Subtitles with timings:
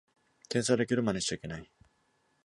[0.49, 1.71] 天才だけどマネしちゃいけない